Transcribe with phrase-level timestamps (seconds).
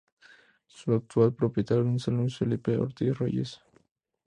[0.65, 3.61] Su actual propietario es Luis Felipe Ortiz Reyes.